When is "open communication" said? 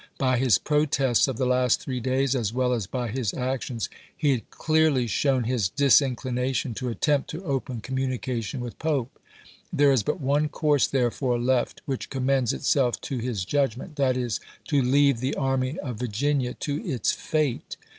7.43-8.61